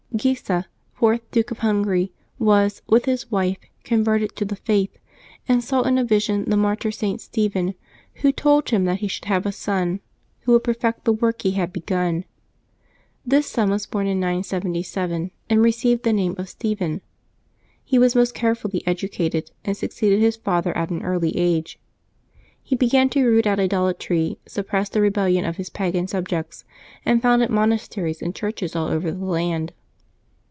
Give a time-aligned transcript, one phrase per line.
[0.13, 4.95] eEYSA, fourth Duke of Hungary, was, with his wife, converted to the Faith,
[5.47, 7.19] and saw in a vision the mar tyr St.
[7.21, 7.73] Stephen,
[8.15, 9.99] who told him that he should have a son
[10.41, 12.25] who would perfect the work he had begun.
[13.25, 16.99] This son was born in 977, and received the name of Stephen.
[17.83, 21.79] He was most carefully educated, and succeeded his father at an early age.
[22.61, 26.63] He began to root out idolatry, suppressed a rebellion of his pagan subjects,
[27.05, 29.71] and founded monasteries and churches all over the land.